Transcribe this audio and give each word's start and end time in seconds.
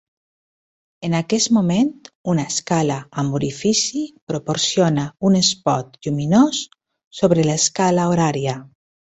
En 1.09 1.15
aquest 1.17 1.49
moment 1.57 1.91
una 2.33 2.45
escala 2.51 2.95
amb 3.23 3.37
orifici 3.41 4.01
proporciona 4.33 5.05
un 5.31 5.39
espot 5.43 6.01
lluminós 6.09 6.65
sobre 7.21 7.47
l'escala 7.53 8.09
horària. 8.15 8.59